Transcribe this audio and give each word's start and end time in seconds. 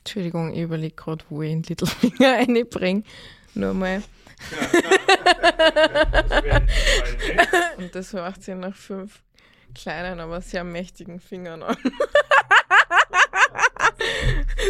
Entschuldigung, 0.00 0.52
ich 0.52 0.60
überlege 0.60 0.94
gerade, 0.96 1.24
wo 1.28 1.42
ich 1.42 1.50
den 1.50 1.62
Littlefinger 1.62 2.32
reinbringe. 2.38 3.02
Nur 3.54 3.74
mal. 3.74 4.02
Und 7.76 7.94
das 7.94 8.14
macht 8.14 8.42
sie 8.42 8.54
nach 8.54 8.74
fünf 8.74 9.20
kleinen, 9.74 10.18
aber 10.20 10.40
sehr 10.40 10.64
mächtigen 10.64 11.20
Fingern 11.20 11.62
an. 11.62 11.76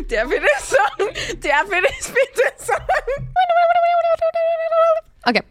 Darf 0.08 0.32
ich 0.32 0.40
das 0.40 0.70
sagen? 0.70 1.14
Darf 1.40 1.70
ich 1.70 1.80
das 1.98 2.08
bitte 2.08 2.42
sagen? 2.56 2.84
Okay. 5.24 5.42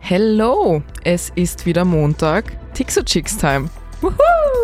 Hello, 0.00 0.82
es 1.04 1.30
ist 1.36 1.64
wieder 1.64 1.84
Montag. 1.84 2.56
Tixo 2.74 3.04
Chicks 3.04 3.36
Time. 3.36 3.70
Woohoo! 4.00 4.61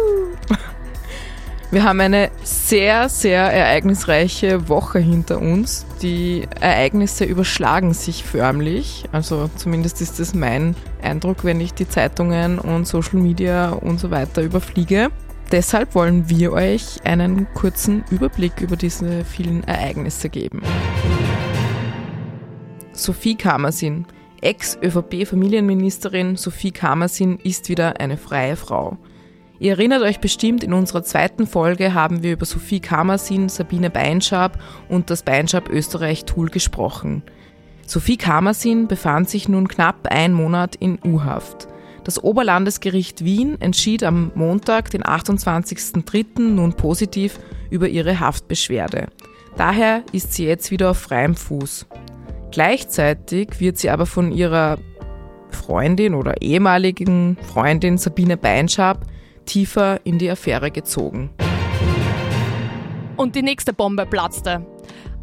Wir 1.70 1.84
haben 1.84 2.00
eine 2.00 2.30
sehr, 2.44 3.10
sehr 3.10 3.42
ereignisreiche 3.42 4.70
Woche 4.70 5.00
hinter 5.00 5.38
uns. 5.38 5.84
Die 6.00 6.48
Ereignisse 6.60 7.26
überschlagen 7.26 7.92
sich 7.92 8.24
förmlich. 8.24 9.04
Also 9.12 9.50
zumindest 9.54 10.00
ist 10.00 10.18
das 10.18 10.34
mein 10.34 10.74
Eindruck, 11.02 11.44
wenn 11.44 11.60
ich 11.60 11.74
die 11.74 11.86
Zeitungen 11.86 12.58
und 12.58 12.86
Social 12.86 13.18
Media 13.18 13.68
und 13.72 14.00
so 14.00 14.10
weiter 14.10 14.40
überfliege. 14.40 15.10
Deshalb 15.52 15.94
wollen 15.94 16.30
wir 16.30 16.52
euch 16.52 17.04
einen 17.04 17.46
kurzen 17.52 18.02
Überblick 18.10 18.62
über 18.62 18.76
diese 18.76 19.26
vielen 19.26 19.62
Ereignisse 19.64 20.30
geben. 20.30 20.62
Sophie 22.92 23.34
Kamersin, 23.34 24.06
Ex-ÖVP-Familienministerin 24.40 26.36
Sophie 26.36 26.70
Kamersin 26.70 27.38
ist 27.42 27.68
wieder 27.68 28.00
eine 28.00 28.16
freie 28.16 28.56
Frau. 28.56 28.96
Ihr 29.60 29.72
erinnert 29.72 30.02
euch 30.02 30.20
bestimmt, 30.20 30.62
in 30.62 30.72
unserer 30.72 31.02
zweiten 31.02 31.46
Folge 31.46 31.92
haben 31.92 32.22
wir 32.22 32.32
über 32.32 32.46
Sophie 32.46 32.78
Kamersin, 32.78 33.48
Sabine 33.48 33.90
Beinschab 33.90 34.58
und 34.88 35.10
das 35.10 35.24
Beinschab 35.24 35.68
Österreich 35.68 36.24
Tool 36.24 36.48
gesprochen. 36.48 37.22
Sophie 37.84 38.16
Kamersin 38.16 38.86
befand 38.86 39.28
sich 39.28 39.48
nun 39.48 39.66
knapp 39.66 40.06
ein 40.10 40.32
Monat 40.32 40.76
in 40.76 40.98
U-Haft. 41.04 41.66
Das 42.04 42.22
Oberlandesgericht 42.22 43.24
Wien 43.24 43.60
entschied 43.60 44.04
am 44.04 44.30
Montag, 44.34 44.90
den 44.90 45.02
28.03. 45.02 46.40
nun 46.40 46.74
positiv 46.74 47.40
über 47.70 47.88
ihre 47.88 48.20
Haftbeschwerde. 48.20 49.08
Daher 49.56 50.04
ist 50.12 50.34
sie 50.34 50.46
jetzt 50.46 50.70
wieder 50.70 50.92
auf 50.92 50.98
freiem 50.98 51.34
Fuß. 51.34 51.86
Gleichzeitig 52.52 53.58
wird 53.58 53.76
sie 53.76 53.90
aber 53.90 54.06
von 54.06 54.30
ihrer 54.30 54.78
Freundin 55.50 56.14
oder 56.14 56.40
ehemaligen 56.40 57.36
Freundin 57.42 57.98
Sabine 57.98 58.36
Beinschab 58.36 59.04
tiefer 59.48 60.00
in 60.04 60.18
die 60.18 60.30
Affäre 60.30 60.70
gezogen. 60.70 61.30
Und 63.16 63.34
die 63.34 63.42
nächste 63.42 63.72
Bombe 63.72 64.06
platzte. 64.06 64.64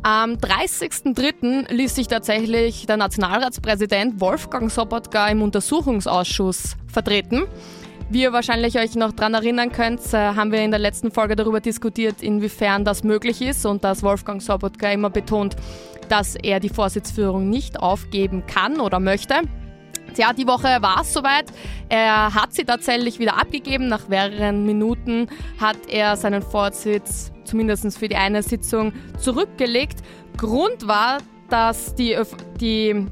Am 0.03 0.33
30.03. 0.33 1.71
ließ 1.71 1.95
sich 1.95 2.07
tatsächlich 2.07 2.85
der 2.85 2.97
Nationalratspräsident 2.97 4.19
Wolfgang 4.19 4.69
Sobotka 4.69 5.27
im 5.29 5.41
Untersuchungsausschuss 5.41 6.75
vertreten. 6.87 7.43
Wie 8.09 8.21
ihr 8.21 8.33
wahrscheinlich 8.33 8.77
euch 8.77 8.95
noch 8.95 9.13
daran 9.13 9.33
erinnern 9.33 9.71
könnt, 9.71 10.01
äh, 10.13 10.17
haben 10.17 10.51
wir 10.51 10.61
in 10.61 10.69
der 10.69 10.79
letzten 10.79 11.11
Folge 11.11 11.35
darüber 11.35 11.59
diskutiert, 11.59 12.21
inwiefern 12.21 12.85
das 12.85 13.03
möglich 13.03 13.41
ist 13.41 13.65
und 13.65 13.83
dass 13.83 14.03
Wolfgang 14.03 14.43
Sobotka 14.43 14.91
immer 14.91 15.09
betont, 15.09 15.55
dass 16.07 16.35
er 16.35 16.59
die 16.59 16.69
Vorsitzführung 16.69 17.49
nicht 17.49 17.79
aufgeben 17.79 18.45
kann 18.45 18.79
oder 18.79 18.99
möchte. 18.99 19.41
Ja, 20.17 20.33
die 20.33 20.47
Woche 20.47 20.81
war 20.81 21.01
es 21.01 21.13
soweit. 21.13 21.45
Er 21.89 22.33
hat 22.33 22.53
sie 22.53 22.63
tatsächlich 22.63 23.19
wieder 23.19 23.39
abgegeben. 23.39 23.87
Nach 23.87 24.07
mehreren 24.07 24.65
Minuten 24.65 25.27
hat 25.59 25.77
er 25.89 26.15
seinen 26.15 26.41
Vorsitz 26.41 27.31
zumindest 27.43 27.97
für 27.97 28.07
die 28.07 28.15
eine 28.15 28.41
Sitzung 28.43 28.93
zurückgelegt. 29.19 29.99
Grund 30.37 30.87
war, 30.87 31.19
dass 31.49 31.95
die, 31.95 32.17
die 32.59 33.05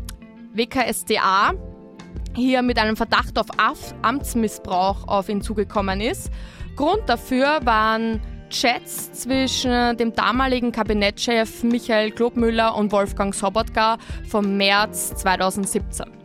WKSDA 0.53 1.53
hier 2.35 2.61
mit 2.61 2.79
einem 2.79 2.95
Verdacht 2.95 3.37
auf 3.37 3.47
Amtsmissbrauch 4.01 5.07
auf 5.07 5.29
ihn 5.29 5.41
zugekommen 5.41 6.01
ist. 6.01 6.31
Grund 6.75 7.03
dafür 7.07 7.59
waren 7.63 8.19
Chats 8.49 9.11
zwischen 9.13 9.97
dem 9.97 10.13
damaligen 10.13 10.71
Kabinettschef 10.71 11.63
Michael 11.63 12.11
Klobmüller 12.11 12.75
und 12.75 12.91
Wolfgang 12.91 13.33
Sobotka 13.33 13.97
vom 14.27 14.57
März 14.57 15.15
2017. 15.15 16.22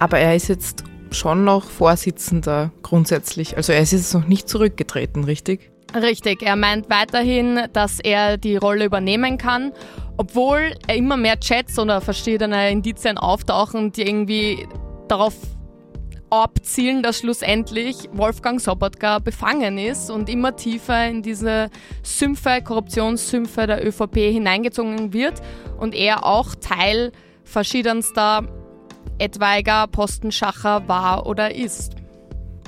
Aber 0.00 0.18
er 0.18 0.34
ist 0.34 0.48
jetzt 0.48 0.82
schon 1.12 1.44
noch 1.44 1.70
Vorsitzender 1.70 2.72
grundsätzlich. 2.82 3.56
Also 3.56 3.72
er 3.72 3.80
ist 3.82 3.92
jetzt 3.92 4.14
noch 4.14 4.26
nicht 4.26 4.48
zurückgetreten, 4.48 5.24
richtig? 5.24 5.70
Richtig, 5.94 6.42
er 6.42 6.56
meint 6.56 6.88
weiterhin, 6.88 7.60
dass 7.72 8.00
er 8.00 8.38
die 8.38 8.56
Rolle 8.56 8.86
übernehmen 8.86 9.38
kann, 9.38 9.72
obwohl 10.16 10.72
immer 10.88 11.16
mehr 11.16 11.38
Chats 11.38 11.78
oder 11.78 12.00
verschiedene 12.00 12.70
Indizien 12.70 13.18
auftauchen, 13.18 13.92
die 13.92 14.02
irgendwie 14.02 14.66
darauf 15.08 15.34
abzielen, 16.30 17.02
dass 17.02 17.18
schlussendlich 17.18 18.08
Wolfgang 18.12 18.60
Sobotka 18.60 19.18
befangen 19.18 19.78
ist 19.78 20.10
und 20.10 20.30
immer 20.30 20.56
tiefer 20.56 21.08
in 21.08 21.22
diese 21.22 21.70
Sümpfe, 22.04 22.60
Korruptionssümpfe 22.64 23.66
der 23.66 23.86
ÖVP 23.86 24.14
hineingezogen 24.14 25.12
wird 25.12 25.42
und 25.78 25.94
er 25.94 26.24
auch 26.24 26.54
Teil 26.54 27.10
verschiedenster 27.42 28.44
etwaiger 29.18 29.86
Postenschacher 29.86 30.88
war 30.88 31.26
oder 31.26 31.54
ist. 31.54 31.94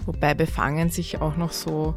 Wobei 0.07 0.35
befangen 0.35 0.91
sich 0.91 1.21
auch 1.21 1.37
noch 1.37 1.53
so 1.53 1.95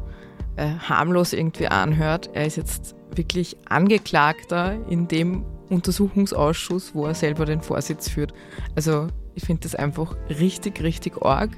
äh, 0.56 0.68
harmlos 0.88 1.32
irgendwie 1.32 1.68
anhört. 1.68 2.30
Er 2.32 2.46
ist 2.46 2.56
jetzt 2.56 2.94
wirklich 3.14 3.56
Angeklagter 3.68 4.76
in 4.88 5.08
dem 5.08 5.44
Untersuchungsausschuss, 5.68 6.94
wo 6.94 7.06
er 7.06 7.14
selber 7.14 7.44
den 7.44 7.62
Vorsitz 7.62 8.08
führt. 8.08 8.32
Also 8.74 9.08
ich 9.34 9.44
finde 9.44 9.62
das 9.62 9.74
einfach 9.74 10.16
richtig, 10.28 10.82
richtig 10.82 11.22
arg. 11.22 11.50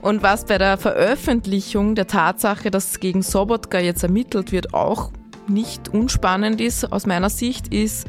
Und 0.00 0.22
was 0.22 0.44
bei 0.44 0.58
der 0.58 0.78
Veröffentlichung 0.78 1.94
der 1.94 2.06
Tatsache, 2.06 2.70
dass 2.70 3.00
gegen 3.00 3.22
Sobotka 3.22 3.78
jetzt 3.78 4.02
ermittelt 4.02 4.52
wird, 4.52 4.74
auch 4.74 5.10
nicht 5.48 5.88
unspannend 5.88 6.60
ist 6.60 6.92
aus 6.92 7.06
meiner 7.06 7.30
Sicht, 7.30 7.72
ist, 7.72 8.06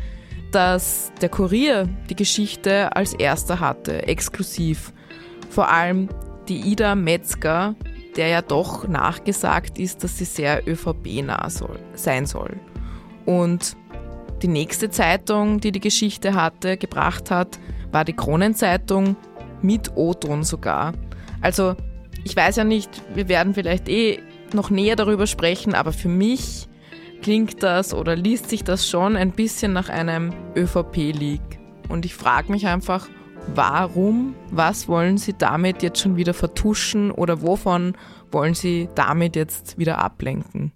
dass 0.51 1.11
der 1.21 1.29
Kurier 1.29 1.87
die 2.09 2.15
Geschichte 2.15 2.95
als 2.95 3.13
erster 3.13 3.59
hatte, 3.59 4.07
exklusiv. 4.07 4.93
Vor 5.49 5.69
allem 5.69 6.09
die 6.47 6.59
Ida 6.61 6.95
Metzger, 6.95 7.75
der 8.15 8.27
ja 8.27 8.41
doch 8.41 8.87
nachgesagt 8.87 9.79
ist, 9.79 10.03
dass 10.03 10.17
sie 10.17 10.25
sehr 10.25 10.67
ÖVP-nah 10.67 11.49
soll, 11.49 11.79
sein 11.93 12.25
soll. 12.25 12.57
Und 13.25 13.75
die 14.41 14.47
nächste 14.47 14.89
Zeitung, 14.89 15.59
die 15.59 15.71
die 15.71 15.79
Geschichte 15.79 16.33
hatte, 16.33 16.77
gebracht 16.77 17.29
hat, 17.29 17.59
war 17.91 18.05
die 18.05 18.15
Kronenzeitung 18.15 19.15
mit 19.61 19.95
O-Ton 19.95 20.43
sogar. 20.43 20.93
Also 21.41 21.75
ich 22.23 22.35
weiß 22.35 22.55
ja 22.55 22.63
nicht, 22.63 23.01
wir 23.13 23.27
werden 23.27 23.53
vielleicht 23.53 23.89
eh 23.89 24.19
noch 24.53 24.69
näher 24.69 24.95
darüber 24.95 25.27
sprechen, 25.27 25.75
aber 25.75 25.91
für 25.91 26.07
mich 26.07 26.68
klingt 27.29 27.61
das 27.61 27.93
oder 27.93 28.15
liest 28.15 28.49
sich 28.49 28.63
das 28.63 28.89
schon 28.89 29.15
ein 29.15 29.29
bisschen 29.29 29.71
nach 29.71 29.87
einem 29.87 30.33
ÖVP-Leak. 30.55 31.59
Und 31.87 32.03
ich 32.03 32.15
frage 32.15 32.51
mich 32.51 32.65
einfach, 32.65 33.07
warum, 33.53 34.33
was 34.49 34.87
wollen 34.87 35.19
Sie 35.19 35.35
damit 35.37 35.83
jetzt 35.83 35.99
schon 35.99 36.15
wieder 36.15 36.33
vertuschen 36.33 37.11
oder 37.11 37.43
wovon 37.43 37.95
wollen 38.31 38.55
Sie 38.55 38.89
damit 38.95 39.35
jetzt 39.35 39.77
wieder 39.77 39.99
ablenken? 39.99 40.71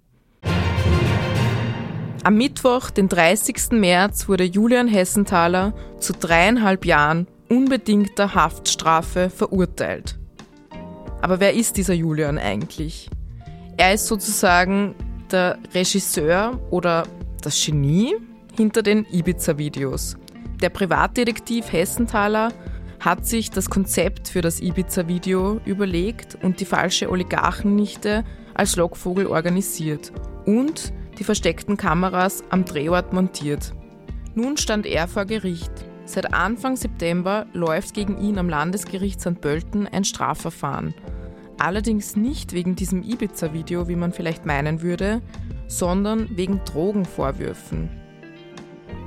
Am 2.22 2.36
Mittwoch, 2.36 2.90
den 2.90 3.08
30. 3.08 3.72
März, 3.72 4.28
wurde 4.28 4.44
Julian 4.44 4.86
Hessenthaler 4.86 5.74
zu 5.98 6.12
dreieinhalb 6.12 6.84
Jahren 6.84 7.26
unbedingter 7.48 8.36
Haftstrafe 8.36 9.28
verurteilt. 9.28 10.20
Aber 11.20 11.40
wer 11.40 11.54
ist 11.54 11.76
dieser 11.78 11.94
Julian 11.94 12.38
eigentlich? 12.38 13.10
Er 13.76 13.94
ist 13.94 14.06
sozusagen 14.06 14.94
der 15.34 15.58
Regisseur 15.74 16.60
oder 16.70 17.02
das 17.42 17.62
Genie 17.62 18.14
hinter 18.56 18.82
den 18.82 19.04
Ibiza-Videos. 19.10 20.16
Der 20.62 20.70
Privatdetektiv 20.70 21.72
Hessenthaler 21.72 22.52
hat 23.00 23.26
sich 23.26 23.50
das 23.50 23.68
Konzept 23.68 24.28
für 24.28 24.40
das 24.40 24.60
Ibiza-Video 24.60 25.60
überlegt 25.64 26.38
und 26.42 26.60
die 26.60 26.64
falsche 26.64 27.10
Oligarchennichte 27.10 28.24
als 28.54 28.76
Lockvogel 28.76 29.26
organisiert 29.26 30.12
und 30.46 30.92
die 31.18 31.24
versteckten 31.24 31.76
Kameras 31.76 32.44
am 32.50 32.64
Drehort 32.64 33.12
montiert. 33.12 33.74
Nun 34.34 34.56
stand 34.56 34.86
er 34.86 35.08
vor 35.08 35.24
Gericht. 35.26 35.72
Seit 36.06 36.32
Anfang 36.32 36.76
September 36.76 37.46
läuft 37.52 37.94
gegen 37.94 38.20
ihn 38.20 38.38
am 38.38 38.48
Landesgericht 38.48 39.20
St. 39.20 39.40
Pölten 39.40 39.86
ein 39.88 40.04
Strafverfahren. 40.04 40.94
Allerdings 41.58 42.16
nicht 42.16 42.52
wegen 42.52 42.76
diesem 42.76 43.02
Ibiza-Video, 43.02 43.88
wie 43.88 43.96
man 43.96 44.12
vielleicht 44.12 44.46
meinen 44.46 44.82
würde, 44.82 45.22
sondern 45.66 46.28
wegen 46.36 46.60
Drogenvorwürfen. 46.64 47.88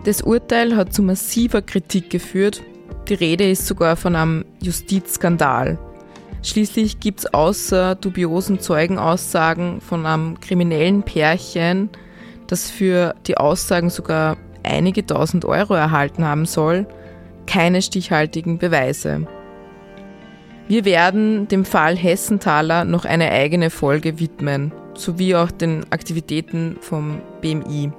Das 0.05 0.21
Urteil 0.21 0.75
hat 0.75 0.93
zu 0.93 1.03
massiver 1.03 1.61
Kritik 1.61 2.09
geführt. 2.09 2.63
Die 3.09 3.13
Rede 3.13 3.49
ist 3.49 3.67
sogar 3.67 3.95
von 3.95 4.15
einem 4.15 4.45
Justizskandal. 4.61 5.77
Schließlich 6.43 6.99
gibt 6.99 7.19
es 7.19 7.33
außer 7.33 7.95
dubiosen 7.95 8.59
Zeugenaussagen 8.59 9.81
von 9.81 10.05
einem 10.05 10.39
kriminellen 10.39 11.03
Pärchen 11.03 11.89
das 12.47 12.69
für 12.69 13.15
die 13.27 13.37
Aussagen 13.37 13.89
sogar 13.89 14.37
einige 14.63 15.05
tausend 15.05 15.45
Euro 15.45 15.75
erhalten 15.75 16.25
haben 16.25 16.45
soll, 16.45 16.87
keine 17.45 17.81
stichhaltigen 17.81 18.57
Beweise. 18.57 19.27
Wir 20.67 20.83
werden 20.83 21.47
dem 21.47 21.63
Fall 21.63 21.95
Hessenthaler 21.95 22.83
noch 22.83 23.05
eine 23.05 23.31
eigene 23.31 23.69
Folge 23.69 24.19
widmen, 24.19 24.73
sowie 24.95 25.33
auch 25.33 25.49
den 25.49 25.89
Aktivitäten 25.93 26.75
vom 26.81 27.21
BMI, 27.39 27.93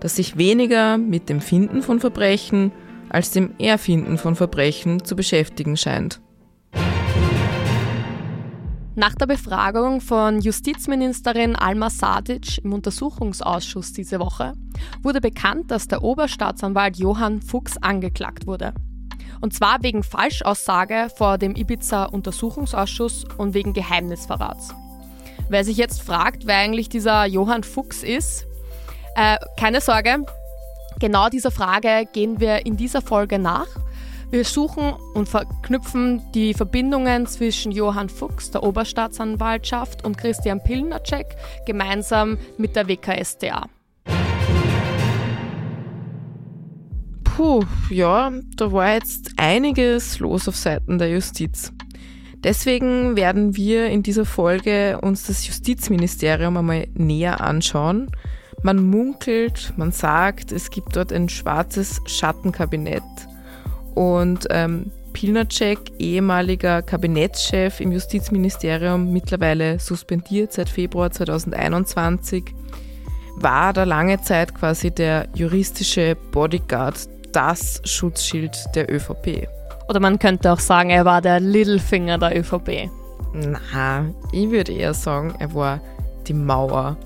das 0.00 0.16
sich 0.16 0.38
weniger 0.38 0.96
mit 0.96 1.28
dem 1.28 1.42
Finden 1.42 1.82
von 1.82 2.00
Verbrechen 2.00 2.72
als 3.10 3.32
dem 3.32 3.50
Erfinden 3.58 4.16
von 4.16 4.34
Verbrechen 4.34 5.04
zu 5.04 5.14
beschäftigen 5.14 5.76
scheint. 5.76 6.22
Nach 8.94 9.14
der 9.14 9.26
Befragung 9.26 10.00
von 10.00 10.40
Justizministerin 10.40 11.54
Alma 11.54 11.90
Sadic 11.90 12.64
im 12.64 12.72
Untersuchungsausschuss 12.72 13.92
diese 13.92 14.18
Woche 14.20 14.54
wurde 15.02 15.20
bekannt, 15.20 15.70
dass 15.70 15.86
der 15.86 16.02
Oberstaatsanwalt 16.02 16.96
Johann 16.96 17.42
Fuchs 17.42 17.76
angeklagt 17.76 18.46
wurde. 18.46 18.72
Und 19.40 19.54
zwar 19.54 19.82
wegen 19.82 20.02
Falschaussage 20.02 21.08
vor 21.16 21.38
dem 21.38 21.54
Ibiza-Untersuchungsausschuss 21.54 23.24
und 23.36 23.54
wegen 23.54 23.72
Geheimnisverrats. 23.72 24.74
Wer 25.48 25.64
sich 25.64 25.76
jetzt 25.76 26.02
fragt, 26.02 26.46
wer 26.46 26.56
eigentlich 26.56 26.88
dieser 26.88 27.26
Johann 27.26 27.62
Fuchs 27.62 28.02
ist, 28.02 28.46
äh, 29.14 29.36
keine 29.58 29.80
Sorge, 29.80 30.24
genau 30.98 31.28
dieser 31.28 31.50
Frage 31.50 32.08
gehen 32.12 32.40
wir 32.40 32.66
in 32.66 32.76
dieser 32.76 33.02
Folge 33.02 33.38
nach 33.38 33.68
wir 34.28 34.44
suchen 34.44 34.92
und 35.14 35.28
verknüpfen 35.28 36.20
die 36.32 36.52
Verbindungen 36.52 37.26
zwischen 37.26 37.70
Johann 37.70 38.08
Fuchs, 38.08 38.50
der 38.50 38.64
Oberstaatsanwaltschaft, 38.64 40.04
und 40.04 40.18
Christian 40.18 40.62
Pilnacek 40.62 41.36
gemeinsam 41.64 42.38
mit 42.58 42.74
der 42.74 42.88
WKStA. 42.88 43.68
Puh, 47.36 47.62
ja, 47.90 48.32
da 48.56 48.72
war 48.72 48.94
jetzt 48.94 49.32
einiges 49.36 50.20
los 50.20 50.48
auf 50.48 50.56
Seiten 50.56 50.96
der 50.96 51.10
Justiz. 51.10 51.70
Deswegen 52.42 53.14
werden 53.14 53.56
wir 53.56 53.88
in 53.88 54.02
dieser 54.02 54.24
Folge 54.24 54.98
uns 55.02 55.26
das 55.26 55.46
Justizministerium 55.46 56.56
einmal 56.56 56.86
näher 56.94 57.42
anschauen. 57.42 58.10
Man 58.62 58.82
munkelt, 58.82 59.74
man 59.76 59.92
sagt, 59.92 60.50
es 60.50 60.70
gibt 60.70 60.96
dort 60.96 61.12
ein 61.12 61.28
schwarzes 61.28 62.00
Schattenkabinett 62.06 63.02
und 63.94 64.46
ähm, 64.48 64.90
Pilnacek, 65.12 65.78
ehemaliger 65.98 66.80
Kabinettschef 66.80 67.80
im 67.80 67.92
Justizministerium, 67.92 69.12
mittlerweile 69.12 69.78
suspendiert 69.78 70.54
seit 70.54 70.70
Februar 70.70 71.10
2021, 71.10 72.44
war 73.36 73.74
da 73.74 73.84
lange 73.84 74.22
Zeit 74.22 74.54
quasi 74.54 74.90
der 74.90 75.28
juristische 75.34 76.16
Bodyguard, 76.32 77.08
das 77.36 77.82
Schutzschild 77.84 78.74
der 78.74 78.90
ÖVP. 78.90 79.46
Oder 79.88 80.00
man 80.00 80.18
könnte 80.18 80.50
auch 80.50 80.58
sagen, 80.58 80.88
er 80.88 81.04
war 81.04 81.20
der 81.20 81.38
Littlefinger 81.38 82.16
der 82.16 82.38
ÖVP. 82.38 82.90
Na, 83.34 84.06
ich 84.32 84.50
würde 84.50 84.72
eher 84.72 84.94
sagen, 84.94 85.34
er 85.38 85.54
war 85.54 85.80
die 86.26 86.32
Mauer. 86.32 86.96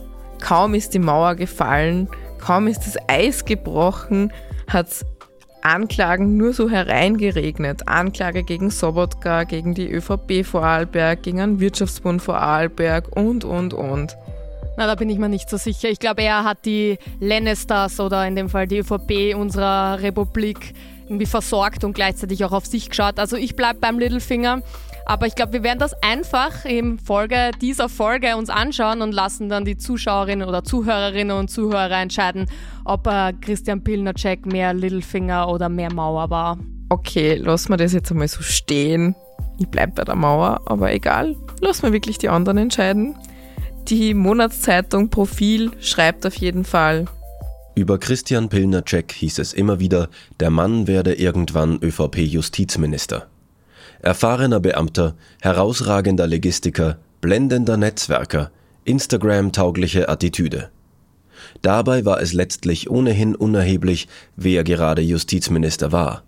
Kaum 0.41 0.75
ist 0.75 0.95
die 0.95 1.01
Mauer 1.01 1.35
gefallen, 1.35 2.09
kaum 2.39 2.69
ist 2.69 2.87
das 2.87 2.97
Eis 3.09 3.45
gebrochen, 3.45 4.33
hat 4.69 4.87
es 4.87 5.05
Anklagen 5.63 6.37
nur 6.37 6.53
so 6.53 6.71
hereingeregnet. 6.71 7.89
Anklage 7.89 8.45
gegen 8.45 8.71
Sobotka, 8.71 9.43
gegen 9.43 9.75
die 9.75 9.91
ÖVP 9.91 10.47
Vorarlberg, 10.47 11.25
gegen 11.25 11.41
einen 11.41 11.59
Wirtschaftsbund 11.59 12.23
Vorarlberg 12.23 13.15
und, 13.17 13.45
und, 13.45 13.75
und. 13.75 14.17
Na, 14.77 14.87
da 14.87 14.95
bin 14.95 15.11
ich 15.11 15.19
mir 15.19 15.29
nicht 15.29 15.51
so 15.51 15.57
sicher. 15.57 15.89
Ich 15.91 15.99
glaube, 15.99 16.23
er 16.23 16.45
hat 16.45 16.65
die 16.65 16.99
Lannisters 17.21 18.01
oder 18.01 18.27
in 18.27 18.37
dem 18.37 18.49
Fall 18.49 18.67
die 18.67 18.79
ÖVP 18.79 19.35
unserer 19.35 20.01
Republik 20.01 20.75
irgendwie 21.05 21.27
versorgt 21.27 21.83
und 21.83 21.93
gleichzeitig 21.93 22.45
auch 22.45 22.53
auf 22.53 22.67
sich 22.67 22.89
geschaut. 22.89 23.19
Also 23.19 23.37
ich 23.37 23.57
bleibe 23.57 23.81
beim 23.81 23.99
Littlefinger. 23.99 24.63
Aber 25.07 25.27
ich 25.27 25.35
glaube, 25.35 25.55
wir 25.55 25.63
werden 25.65 25.81
das 25.81 25.93
einfach 26.03 26.65
im 26.65 27.01
Folge 27.01 27.51
dieser 27.61 27.89
Folge 27.89 28.37
uns 28.37 28.49
anschauen 28.49 29.03
und 29.03 29.11
lassen 29.11 29.49
dann 29.49 29.65
die 29.65 29.77
Zuschauerinnen 29.77 30.49
oder 30.49 30.63
Zuhörerinnen 30.63 31.37
und 31.37 31.51
Zuhörer 31.51 32.01
entscheiden, 32.01 32.47
ob 32.85 33.09
äh, 33.09 33.33
Christian 33.41 33.83
Pilnacek 33.83 34.47
mehr 34.47 34.73
Littlefinger 34.73 35.49
oder 35.49 35.69
mehr 35.69 35.93
Mauer 35.93 36.31
war. 36.31 36.59
Okay, 36.91 37.35
lassen 37.35 37.71
wir 37.71 37.77
das 37.77 37.93
jetzt 37.93 38.13
einmal 38.13 38.29
so 38.29 38.43
stehen. 38.43 39.17
Ich 39.59 39.67
bleibe 39.67 39.93
bei 39.97 40.05
der 40.05 40.15
Mauer, 40.15 40.61
aber 40.67 40.93
egal. 40.93 41.35
Lassen 41.61 41.83
wir 41.83 41.93
wirklich 41.93 42.19
die 42.19 42.29
anderen 42.29 42.59
entscheiden. 42.59 43.17
Die 43.89 44.15
Monatszeitung 44.15 45.11
Profil 45.11 45.73
schreibt 45.81 46.27
auf 46.27 46.37
jeden 46.37 46.65
Fall. 46.65 47.07
Über 47.75 47.99
Christian 47.99 48.49
Pilnacek 48.49 49.13
hieß 49.13 49.39
es 49.39 49.53
immer 49.53 49.81
wieder, 49.81 50.09
der 50.39 50.51
Mann 50.51 50.87
werde 50.87 51.15
irgendwann 51.15 51.79
ÖVP-Justizminister. 51.83 53.27
Erfahrener 54.01 54.61
Beamter, 54.61 55.15
herausragender 55.41 56.27
Legistiker, 56.27 56.99
blendender 57.21 57.77
Netzwerker, 57.77 58.51
Instagram-taugliche 58.85 60.09
Attitüde. 60.09 60.71
Dabei 61.63 62.05
war 62.05 62.21
es 62.21 62.33
letztlich 62.33 62.91
ohnehin 62.91 63.35
unerheblich, 63.35 64.09
wer 64.37 64.65
gerade 64.65 65.03
Justizminister 65.03 65.93
war. 65.93 66.23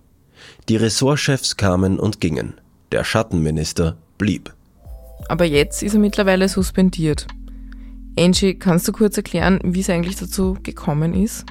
Die 0.68 0.76
Ressortchefs 0.76 1.56
kamen 1.56 1.98
und 1.98 2.20
gingen. 2.20 2.54
Der 2.92 3.04
Schattenminister 3.04 3.96
blieb. 4.18 4.54
Aber 5.28 5.44
jetzt 5.44 5.82
ist 5.82 5.94
er 5.94 6.00
mittlerweile 6.00 6.48
suspendiert. 6.48 7.26
Angie, 8.18 8.54
kannst 8.54 8.86
du 8.88 8.92
kurz 8.92 9.16
erklären, 9.16 9.58
wie 9.64 9.80
es 9.80 9.90
eigentlich 9.90 10.16
dazu 10.16 10.56
gekommen 10.62 11.14
ist? 11.14 11.46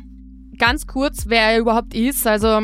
Ganz 0.58 0.86
kurz, 0.86 1.24
wer 1.26 1.54
er 1.54 1.60
überhaupt 1.60 1.94
ist. 1.96 2.28
Also 2.28 2.62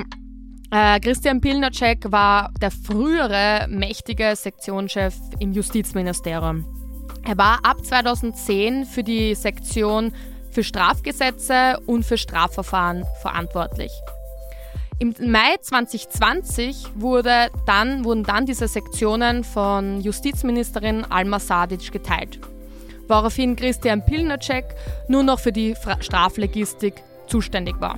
äh, 0.71 0.99
Christian 0.99 1.41
Pilnacek 1.41 2.11
war 2.11 2.51
der 2.61 2.71
frühere 2.71 3.67
mächtige 3.69 4.35
Sektionschef 4.35 5.15
im 5.39 5.53
Justizministerium. 5.53 6.65
Er 7.23 7.37
war 7.37 7.59
ab 7.63 7.83
2010 7.83 8.85
für 8.85 9.03
die 9.03 9.33
Sektion 9.35 10.13
für 10.51 10.63
Strafgesetze 10.63 11.79
und 11.85 12.03
für 12.03 12.17
Strafverfahren 12.17 13.05
verantwortlich. 13.21 13.91
Im 14.99 15.13
Mai 15.19 15.55
2020 15.61 16.87
wurde 16.95 17.49
dann, 17.67 18.03
wurden 18.03 18.23
dann 18.23 18.47
diese 18.47 18.67
Sektionen 18.67 19.43
von 19.43 20.01
Justizministerin 20.01 21.05
Alma 21.05 21.39
Sadic 21.39 21.91
geteilt, 21.91 22.39
woraufhin 23.07 23.55
Christian 23.55 24.05
Pilnacek 24.05 24.65
nur 25.07 25.23
noch 25.23 25.39
für 25.39 25.51
die 25.51 25.75
Straflegistik 25.99 27.03
zuständig 27.27 27.79
war. 27.79 27.97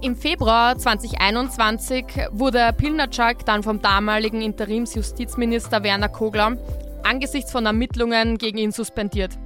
Im 0.00 0.16
Februar 0.16 0.76
2021 0.76 2.04
wurde 2.32 2.72
Pilnacek 2.76 3.44
dann 3.46 3.62
vom 3.62 3.80
damaligen 3.80 4.42
Interimsjustizminister 4.42 5.84
Werner 5.84 6.08
Kogler 6.08 6.56
angesichts 7.04 7.52
von 7.52 7.66
Ermittlungen 7.66 8.36
gegen 8.36 8.58
ihn 8.58 8.72
suspendiert. 8.72 9.38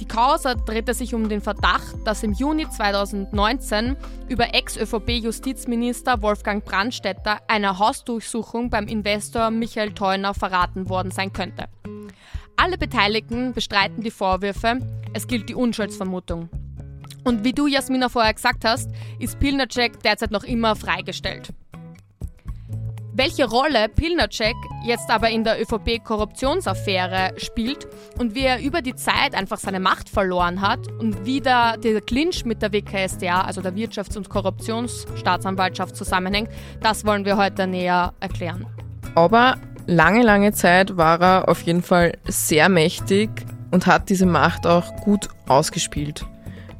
Die 0.00 0.08
Causa 0.08 0.54
drehte 0.54 0.92
sich 0.92 1.14
um 1.14 1.28
den 1.28 1.40
Verdacht, 1.40 1.94
dass 2.04 2.22
im 2.22 2.32
Juni 2.32 2.68
2019 2.68 3.96
über 4.28 4.52
Ex-ÖVP-Justizminister 4.52 6.20
Wolfgang 6.20 6.64
Brandstätter 6.64 7.38
eine 7.46 7.78
Hausdurchsuchung 7.78 8.70
beim 8.70 8.86
Investor 8.88 9.50
Michael 9.50 9.92
Theuner 9.92 10.34
verraten 10.34 10.88
worden 10.88 11.12
sein 11.12 11.32
könnte. 11.32 11.68
Alle 12.56 12.78
Beteiligten 12.78 13.52
bestreiten 13.52 14.02
die 14.02 14.10
Vorwürfe, 14.10 14.78
es 15.12 15.26
gilt 15.26 15.48
die 15.48 15.54
Unschuldsvermutung. 15.54 16.48
Und 17.24 17.44
wie 17.44 17.52
du, 17.52 17.66
Jasmina, 17.66 18.08
vorher 18.08 18.34
gesagt 18.34 18.64
hast, 18.64 18.90
ist 19.18 19.38
Pilnacek 19.40 20.00
derzeit 20.02 20.30
noch 20.30 20.44
immer 20.44 20.76
freigestellt. 20.76 21.48
Welche 23.16 23.48
Rolle 23.48 23.88
Pilnacek 23.88 24.56
jetzt 24.84 25.08
aber 25.08 25.30
in 25.30 25.44
der 25.44 25.60
ÖVP-Korruptionsaffäre 25.62 27.34
spielt 27.38 27.86
und 28.18 28.34
wie 28.34 28.40
er 28.40 28.60
über 28.60 28.82
die 28.82 28.96
Zeit 28.96 29.34
einfach 29.34 29.58
seine 29.58 29.78
Macht 29.78 30.08
verloren 30.08 30.60
hat 30.60 30.88
und 30.98 31.24
wie 31.24 31.40
da 31.40 31.76
der 31.76 32.00
Clinch 32.00 32.44
mit 32.44 32.60
der 32.60 32.72
WKSDA, 32.72 33.42
also 33.42 33.62
der 33.62 33.74
Wirtschafts- 33.74 34.16
und 34.16 34.28
Korruptionsstaatsanwaltschaft, 34.28 35.94
zusammenhängt, 35.96 36.50
das 36.80 37.06
wollen 37.06 37.24
wir 37.24 37.36
heute 37.36 37.68
näher 37.68 38.14
erklären. 38.18 38.66
Aber 39.14 39.58
lange, 39.86 40.22
lange 40.22 40.52
Zeit 40.52 40.96
war 40.96 41.20
er 41.20 41.48
auf 41.48 41.62
jeden 41.62 41.82
Fall 41.82 42.12
sehr 42.26 42.68
mächtig 42.68 43.30
und 43.70 43.86
hat 43.86 44.08
diese 44.08 44.26
Macht 44.26 44.66
auch 44.66 44.96
gut 44.96 45.28
ausgespielt. 45.46 46.24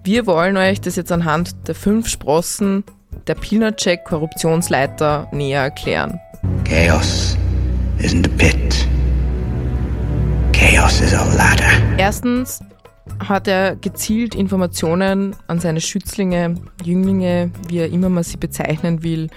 Wir 0.04 0.26
wollen 0.26 0.56
euch 0.56 0.80
das 0.80 0.96
jetzt 0.96 1.12
anhand 1.12 1.68
der 1.68 1.74
fünf 1.74 2.08
Sprossen 2.08 2.84
der 3.26 3.34
Pilnacek 3.34 4.04
Korruptionsleiter 4.04 5.28
näher 5.32 5.62
erklären. 5.62 6.20
Chaos 6.64 7.36
isn't 7.98 8.26
a 8.26 8.36
pit. 8.36 8.86
Chaos 10.52 11.00
is 11.00 11.14
a 11.14 11.24
ladder. 11.36 11.98
Erstens 11.98 12.60
hat 13.18 13.48
er 13.48 13.76
gezielt 13.76 14.34
Informationen 14.34 15.34
an 15.46 15.60
seine 15.60 15.80
Schützlinge, 15.80 16.54
Jünglinge, 16.82 17.50
wie 17.68 17.78
er 17.78 17.90
immer 17.90 18.08
mal 18.08 18.24
sie 18.24 18.36
bezeichnen 18.36 19.02
will, 19.02 19.28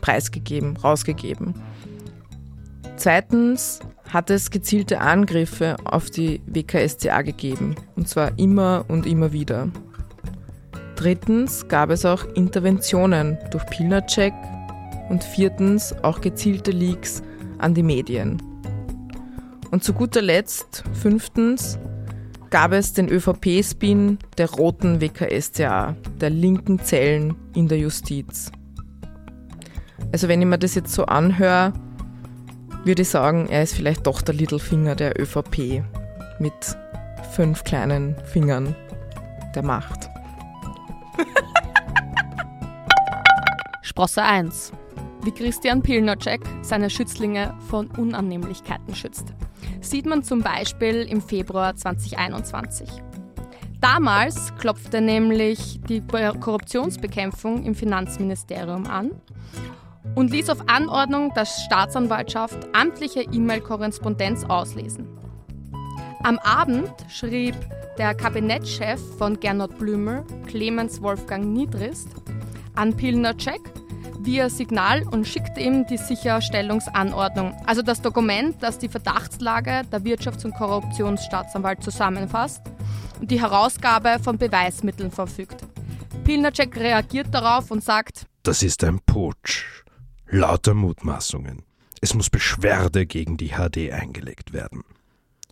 preisgegeben, 0.00 0.76
rausgegeben. 0.76 1.54
Zweitens 2.96 3.80
hat 4.08 4.30
es 4.30 4.50
gezielte 4.50 5.00
Angriffe 5.00 5.76
auf 5.84 6.10
die 6.10 6.40
WKSCA 6.46 7.22
gegeben, 7.22 7.74
und 7.96 8.08
zwar 8.08 8.38
immer 8.38 8.84
und 8.88 9.06
immer 9.06 9.32
wieder. 9.32 9.68
Drittens 10.96 11.66
gab 11.68 11.90
es 11.90 12.04
auch 12.04 12.24
Interventionen 12.34 13.38
durch 13.50 13.64
Pilnacek 13.66 14.34
und 15.08 15.24
viertens 15.24 15.94
auch 16.02 16.20
gezielte 16.20 16.70
Leaks 16.70 17.22
an 17.58 17.74
die 17.74 17.82
Medien. 17.82 18.40
Und 19.70 19.82
zu 19.82 19.94
guter 19.94 20.20
Letzt, 20.20 20.84
fünftens, 20.92 21.78
gab 22.50 22.72
es 22.72 22.92
den 22.92 23.08
ÖVP-Spin 23.08 24.18
der 24.36 24.50
roten 24.50 25.00
WKStA, 25.00 25.96
der 26.20 26.30
linken 26.30 26.78
Zellen 26.78 27.34
in 27.54 27.66
der 27.66 27.78
Justiz. 27.78 28.52
Also 30.12 30.28
wenn 30.28 30.42
ich 30.42 30.46
mir 30.46 30.58
das 30.58 30.74
jetzt 30.74 30.92
so 30.92 31.06
anhöre, 31.06 31.72
würde 32.84 33.02
ich 33.02 33.08
sagen, 33.08 33.48
er 33.48 33.62
ist 33.62 33.74
vielleicht 33.74 34.06
doch 34.06 34.22
der 34.22 34.34
Littlefinger 34.34 34.96
der 34.96 35.20
ÖVP 35.20 35.84
mit 36.38 36.52
fünf 37.32 37.64
kleinen 37.64 38.16
Fingern 38.24 38.74
der 39.54 39.62
Macht. 39.62 40.10
Sprosse 43.82 44.22
1. 44.22 44.72
Wie 45.22 45.30
Christian 45.30 45.82
Pilnacek 45.82 46.40
seine 46.62 46.90
Schützlinge 46.90 47.54
von 47.68 47.86
Unannehmlichkeiten 47.88 48.94
schützt. 48.94 49.32
Sieht 49.80 50.06
man 50.06 50.24
zum 50.24 50.40
Beispiel 50.40 51.02
im 51.02 51.20
Februar 51.20 51.76
2021. 51.76 52.88
Damals 53.80 54.54
klopfte 54.56 55.00
nämlich 55.00 55.80
die 55.88 56.00
Korruptionsbekämpfung 56.00 57.64
im 57.64 57.74
Finanzministerium 57.74 58.86
an 58.86 59.12
und 60.14 60.30
ließ 60.30 60.50
auf 60.50 60.68
Anordnung 60.68 61.32
der 61.34 61.46
Staatsanwaltschaft 61.46 62.68
amtliche 62.72 63.22
E-Mail-Korrespondenz 63.22 64.44
auslesen. 64.44 65.06
Am 66.22 66.38
Abend 66.38 66.92
schrieb 67.08 67.54
der 67.98 68.14
Kabinettschef 68.14 69.00
von 69.18 69.38
Gernot 69.40 69.78
Blümel, 69.78 70.24
Clemens 70.46 71.02
Wolfgang 71.02 71.44
Niedrist, 71.44 72.08
an 72.74 72.96
Pilnacek 72.96 73.60
via 74.20 74.48
Signal 74.48 75.02
und 75.08 75.26
schickte 75.26 75.60
ihm 75.60 75.84
die 75.86 75.96
Sicherstellungsanordnung, 75.96 77.54
also 77.66 77.82
das 77.82 78.00
Dokument, 78.00 78.56
das 78.60 78.78
die 78.78 78.88
Verdachtslage 78.88 79.82
der 79.90 80.00
Wirtschafts- 80.02 80.44
und 80.44 80.54
Korruptionsstaatsanwalt 80.54 81.82
zusammenfasst 81.82 82.62
und 83.20 83.30
die 83.30 83.40
Herausgabe 83.40 84.18
von 84.22 84.38
Beweismitteln 84.38 85.10
verfügt. 85.10 85.56
Pilnacek 86.24 86.76
reagiert 86.76 87.28
darauf 87.32 87.70
und 87.70 87.82
sagt, 87.82 88.26
das 88.44 88.62
ist 88.62 88.84
ein 88.84 89.00
Putsch. 89.04 89.81
Lauter 90.34 90.72
Mutmaßungen. 90.72 91.58
Es 92.00 92.14
muss 92.14 92.30
Beschwerde 92.30 93.04
gegen 93.04 93.36
die 93.36 93.50
HD 93.50 93.92
eingelegt 93.92 94.54
werden. 94.54 94.82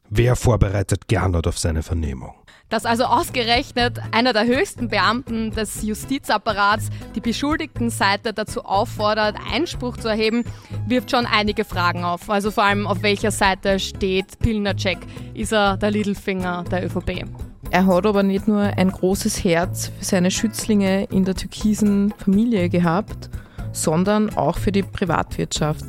Wer 0.08 0.36
vorbereitet 0.36 1.06
Gernot 1.06 1.46
auf 1.46 1.58
seine 1.58 1.82
Vernehmung? 1.82 2.32
Dass 2.70 2.86
also 2.86 3.04
ausgerechnet 3.04 4.00
einer 4.10 4.32
der 4.32 4.46
höchsten 4.46 4.88
Beamten 4.88 5.50
des 5.50 5.82
Justizapparats 5.82 6.88
die 7.14 7.20
Beschuldigtenseite 7.20 8.32
dazu 8.32 8.64
auffordert, 8.64 9.36
Einspruch 9.52 9.98
zu 9.98 10.08
erheben, 10.08 10.44
wirft 10.86 11.10
schon 11.10 11.26
einige 11.26 11.66
Fragen 11.66 12.02
auf. 12.02 12.30
Also 12.30 12.50
vor 12.50 12.64
allem, 12.64 12.86
auf 12.86 13.02
welcher 13.02 13.32
Seite 13.32 13.78
steht 13.80 14.38
Pilnacek? 14.38 15.00
Ist 15.34 15.52
er 15.52 15.76
der 15.76 15.90
Littlefinger 15.90 16.64
der 16.64 16.86
ÖVP? 16.86 17.26
Er 17.70 17.86
hat 17.86 18.06
aber 18.06 18.22
nicht 18.22 18.48
nur 18.48 18.62
ein 18.62 18.90
großes 18.90 19.44
Herz 19.44 19.92
für 19.98 20.06
seine 20.06 20.30
Schützlinge 20.30 21.04
in 21.04 21.26
der 21.26 21.34
türkisen 21.34 22.14
Familie 22.16 22.70
gehabt, 22.70 23.28
sondern 23.72 24.36
auch 24.36 24.58
für 24.58 24.72
die 24.72 24.82
Privatwirtschaft. 24.82 25.84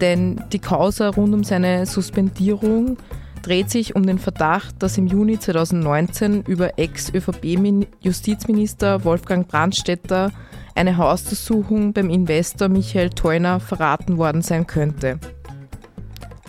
Denn 0.00 0.42
die 0.52 0.58
Causa 0.58 1.10
rund 1.10 1.32
um 1.34 1.44
seine 1.44 1.86
Suspendierung 1.86 2.96
dreht 3.42 3.70
sich 3.70 3.94
um 3.96 4.06
den 4.06 4.18
Verdacht, 4.18 4.82
dass 4.82 4.98
im 4.98 5.06
Juni 5.06 5.38
2019 5.38 6.42
über 6.42 6.78
Ex-ÖVP-Justizminister 6.78 9.04
Wolfgang 9.04 9.48
Brandstätter 9.48 10.30
eine 10.74 10.96
Hausdurchsuchung 10.96 11.92
beim 11.92 12.10
Investor 12.10 12.68
Michael 12.68 13.10
Theuner 13.10 13.60
verraten 13.60 14.18
worden 14.18 14.42
sein 14.42 14.66
könnte. 14.66 15.20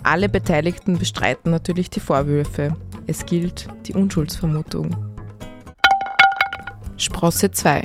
Alle 0.04 0.30
Beteiligten 0.30 0.98
bestreiten 0.98 1.52
natürlich 1.52 1.90
die 1.90 2.00
Vorwürfe. 2.00 2.76
Es 3.08 3.26
gilt 3.26 3.68
die 3.86 3.94
Unschuldsvermutung. 3.94 4.96
Sprosse 6.98 7.52
2. 7.52 7.84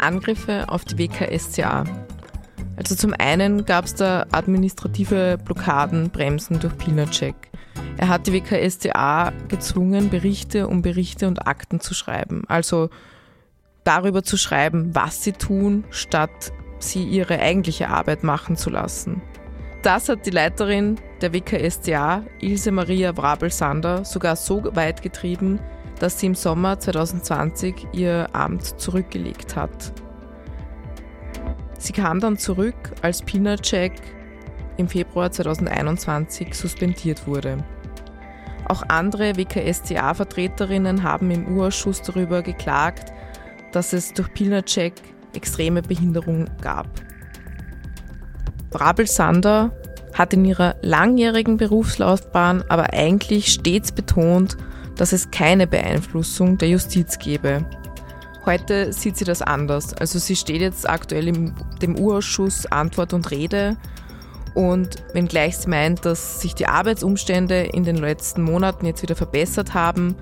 Angriffe 0.00 0.68
auf 0.68 0.84
die 0.84 0.98
WKSCA. 0.98 1.84
Also 2.76 2.94
zum 2.94 3.14
einen 3.18 3.64
gab 3.64 3.84
es 3.84 3.94
da 3.94 4.26
administrative 4.32 5.38
Blockaden, 5.44 6.10
Bremsen 6.10 6.60
durch 6.60 6.76
Pilnacek. 6.76 7.34
Er 7.96 8.08
hat 8.08 8.26
die 8.26 8.32
WKStA 8.32 9.32
gezwungen, 9.48 10.10
Berichte 10.10 10.68
um 10.68 10.82
Berichte 10.82 11.28
und 11.28 11.46
Akten 11.46 11.80
zu 11.80 11.94
schreiben. 11.94 12.44
Also 12.48 12.90
darüber 13.84 14.22
zu 14.22 14.36
schreiben, 14.36 14.94
was 14.94 15.22
sie 15.22 15.32
tun, 15.32 15.84
statt 15.90 16.52
sie 16.78 17.04
ihre 17.04 17.38
eigentliche 17.38 17.88
Arbeit 17.88 18.24
machen 18.24 18.56
zu 18.56 18.70
lassen. 18.70 19.22
Das 19.82 20.08
hat 20.08 20.26
die 20.26 20.30
Leiterin 20.30 20.96
der 21.20 21.32
WKStA, 21.32 22.24
Ilse 22.40 22.72
Maria 22.72 23.16
Wrabel-Sander, 23.16 24.04
sogar 24.04 24.34
so 24.34 24.64
weit 24.74 25.02
getrieben, 25.02 25.60
dass 26.00 26.18
sie 26.18 26.26
im 26.26 26.34
Sommer 26.34 26.80
2020 26.80 27.88
ihr 27.92 28.28
Amt 28.32 28.80
zurückgelegt 28.80 29.56
hat. 29.56 30.03
Sie 31.84 31.92
kam 31.92 32.18
dann 32.18 32.38
zurück, 32.38 32.74
als 33.02 33.20
Pinacek 33.20 33.92
im 34.78 34.88
Februar 34.88 35.30
2021 35.30 36.54
suspendiert 36.54 37.26
wurde. 37.26 37.58
Auch 38.66 38.84
andere 38.88 39.36
WKStA-Vertreterinnen 39.36 41.02
haben 41.02 41.30
im 41.30 41.46
U-Ausschuss 41.54 42.00
darüber 42.00 42.40
geklagt, 42.40 43.12
dass 43.72 43.92
es 43.92 44.14
durch 44.14 44.32
Pilnacek 44.32 44.94
extreme 45.34 45.82
Behinderung 45.82 46.46
gab. 46.62 46.88
Brabel 48.70 49.06
Sander 49.06 49.70
hat 50.14 50.32
in 50.32 50.46
ihrer 50.46 50.76
langjährigen 50.80 51.58
Berufslaufbahn 51.58 52.64
aber 52.70 52.94
eigentlich 52.94 53.52
stets 53.52 53.92
betont, 53.92 54.56
dass 54.96 55.12
es 55.12 55.30
keine 55.30 55.66
Beeinflussung 55.66 56.56
der 56.56 56.70
Justiz 56.70 57.18
gebe. 57.18 57.66
Heute 58.46 58.92
sieht 58.92 59.16
sie 59.16 59.24
das 59.24 59.40
anders. 59.40 59.94
Also 59.94 60.18
sie 60.18 60.36
steht 60.36 60.60
jetzt 60.60 60.88
aktuell 60.88 61.28
im 61.28 61.54
dem 61.80 61.98
U-Ausschuss 61.98 62.66
Antwort 62.66 63.14
und 63.14 63.30
Rede 63.30 63.76
und 64.54 65.02
wenngleich 65.14 65.56
sie 65.56 65.68
meint, 65.68 66.04
dass 66.04 66.40
sich 66.40 66.54
die 66.54 66.66
Arbeitsumstände 66.66 67.62
in 67.62 67.84
den 67.84 67.96
letzten 67.96 68.42
Monaten 68.42 68.86
jetzt 68.86 69.02
wieder 69.02 69.16
verbessert 69.16 69.74
haben, 69.74 70.14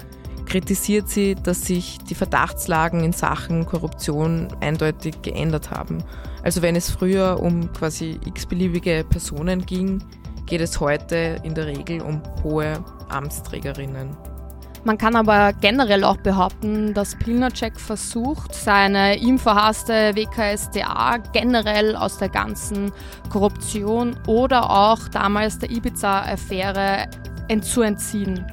kritisiert 0.46 1.08
sie, 1.08 1.34
dass 1.34 1.66
sich 1.66 1.98
die 1.98 2.14
Verdachtslagen 2.14 3.02
in 3.02 3.12
Sachen 3.12 3.66
Korruption 3.66 4.48
eindeutig 4.60 5.22
geändert 5.22 5.70
haben. 5.70 6.04
Also 6.42 6.62
wenn 6.62 6.76
es 6.76 6.90
früher 6.90 7.40
um 7.40 7.72
quasi 7.72 8.20
x-beliebige 8.24 9.04
Personen 9.08 9.66
ging, 9.66 10.02
geht 10.46 10.60
es 10.60 10.80
heute 10.80 11.40
in 11.42 11.54
der 11.54 11.66
Regel 11.66 12.02
um 12.02 12.22
hohe 12.42 12.84
Amtsträgerinnen. 13.08 14.16
Man 14.84 14.98
kann 14.98 15.14
aber 15.14 15.52
generell 15.52 16.02
auch 16.02 16.16
behaupten, 16.16 16.92
dass 16.92 17.14
Pilnacek 17.16 17.78
versucht, 17.78 18.52
seine 18.54 19.16
ihm 19.16 19.38
verhasste 19.38 20.16
WKSDA 20.16 21.18
generell 21.32 21.94
aus 21.94 22.18
der 22.18 22.28
ganzen 22.28 22.90
Korruption 23.30 24.16
oder 24.26 24.68
auch 24.68 25.06
damals 25.08 25.58
der 25.58 25.70
Ibiza-Affäre 25.70 27.08
zu 27.60 27.82
entziehen. 27.82 28.44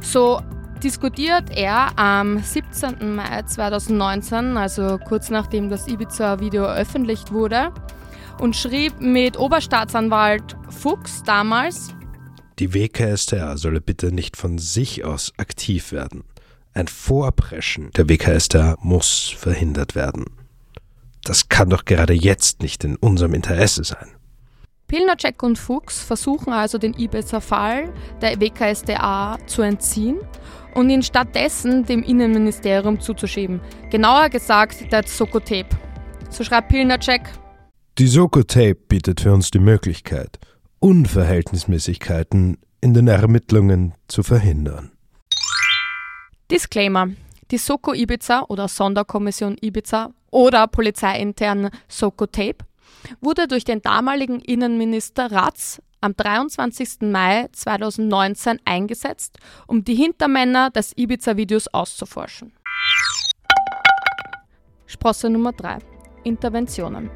So 0.00 0.40
diskutiert 0.82 1.50
er 1.50 1.98
am 1.98 2.38
17. 2.38 3.16
Mai 3.16 3.42
2019, 3.42 4.56
also 4.56 4.98
kurz 4.98 5.30
nachdem 5.30 5.68
das 5.68 5.88
Ibiza-Video 5.88 6.64
veröffentlicht 6.64 7.32
wurde, 7.32 7.72
und 8.38 8.54
schrieb 8.54 9.00
mit 9.00 9.38
Oberstaatsanwalt 9.38 10.56
Fuchs 10.68 11.22
damals, 11.22 11.95
die 12.58 12.72
WKStA 12.72 13.56
solle 13.56 13.80
bitte 13.80 14.12
nicht 14.12 14.36
von 14.36 14.58
sich 14.58 15.04
aus 15.04 15.32
aktiv 15.36 15.92
werden. 15.92 16.24
Ein 16.72 16.88
Vorpreschen 16.88 17.90
der 17.96 18.08
WKStA 18.08 18.76
muss 18.80 19.34
verhindert 19.36 19.94
werden. 19.94 20.24
Das 21.24 21.48
kann 21.48 21.70
doch 21.70 21.84
gerade 21.84 22.12
jetzt 22.12 22.62
nicht 22.62 22.84
in 22.84 22.96
unserem 22.96 23.34
Interesse 23.34 23.84
sein. 23.84 24.08
Pilnacek 24.86 25.42
und 25.42 25.58
Fuchs 25.58 26.00
versuchen 26.02 26.52
also 26.52 26.78
den 26.78 26.94
Ibiza-Fall 26.94 27.92
der 28.20 28.40
WKStA 28.40 29.38
zu 29.46 29.62
entziehen 29.62 30.18
und 30.74 30.90
ihn 30.90 31.02
stattdessen 31.02 31.84
dem 31.84 32.02
Innenministerium 32.04 33.00
zuzuschieben. 33.00 33.60
Genauer 33.90 34.28
gesagt 34.28 34.92
der 34.92 35.02
Sokotep. 35.02 35.66
So 36.30 36.44
schreibt 36.44 36.68
Pilnacek. 36.68 37.22
Die 37.98 38.06
Sokotape 38.06 38.74
bietet 38.74 39.22
für 39.22 39.32
uns 39.32 39.50
die 39.50 39.58
Möglichkeit, 39.58 40.38
Unverhältnismäßigkeiten 40.80 42.58
in 42.80 42.94
den 42.94 43.08
Ermittlungen 43.08 43.94
zu 44.08 44.22
verhindern. 44.22 44.92
Disclaimer. 46.50 47.08
Die 47.50 47.58
Soko 47.58 47.94
Ibiza 47.94 48.44
oder 48.48 48.68
Sonderkommission 48.68 49.56
Ibiza 49.60 50.12
oder 50.30 50.66
polizeiintern 50.66 51.70
Soko 51.88 52.26
Tape 52.26 52.58
wurde 53.20 53.48
durch 53.48 53.64
den 53.64 53.82
damaligen 53.82 54.40
Innenminister 54.40 55.30
Ratz 55.30 55.80
am 56.00 56.14
23. 56.16 57.00
Mai 57.02 57.48
2019 57.52 58.60
eingesetzt, 58.64 59.38
um 59.66 59.84
die 59.84 59.94
Hintermänner 59.94 60.70
des 60.70 60.92
Ibiza-Videos 60.96 61.68
auszuforschen. 61.68 62.52
Sprosse 64.86 65.30
Nummer 65.30 65.52
3. 65.52 65.78
Interventionen. 66.24 67.10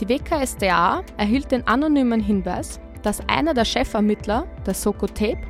Die 0.00 0.08
WKSDA 0.10 1.02
erhielt 1.16 1.50
den 1.50 1.66
anonymen 1.66 2.20
Hinweis, 2.20 2.80
dass 3.02 3.26
einer 3.28 3.54
der 3.54 3.64
Chefermittler, 3.64 4.46
der 4.66 4.74
Soko 4.74 5.06
Tape, 5.06 5.40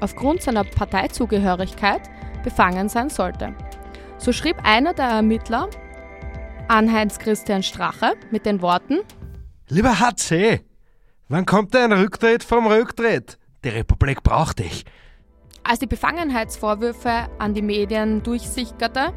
aufgrund 0.00 0.42
seiner 0.42 0.62
Parteizugehörigkeit 0.62 2.02
befangen 2.44 2.88
sein 2.88 3.10
sollte. 3.10 3.54
So 4.18 4.32
schrieb 4.32 4.56
einer 4.62 4.94
der 4.94 5.06
Ermittler 5.06 5.68
an 6.68 6.92
Heinz-Christian 6.92 7.64
Strache 7.64 8.12
mit 8.30 8.46
den 8.46 8.62
Worten: 8.62 9.00
Lieber 9.68 9.98
HC, 9.98 10.60
wann 11.28 11.44
kommt 11.44 11.74
ein 11.74 11.92
Rücktritt 11.92 12.44
vom 12.44 12.68
Rücktritt? 12.68 13.36
Die 13.64 13.70
Republik 13.70 14.22
braucht 14.22 14.60
dich. 14.60 14.84
Als 15.64 15.80
die 15.80 15.86
Befangenheitsvorwürfe 15.86 17.28
an 17.38 17.52
die 17.52 17.62
Medien 17.62 18.22
durchsickerte, 18.22 19.12